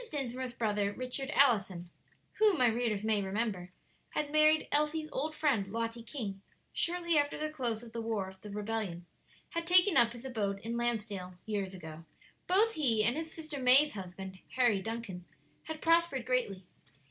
[0.09, 1.91] Dinsmore's brother, Richard Allison,
[2.39, 3.71] who, my readers may remember,
[4.15, 6.41] had married Elsie's old friend, Lottie King,
[6.73, 9.05] shortly after the close of the war of the rebellion,
[9.51, 12.03] had taken up his abode in Lansdale years ago.
[12.47, 15.23] Both he and his sister May's husband, Harry Duncan,
[15.65, 16.63] had prospered greatly.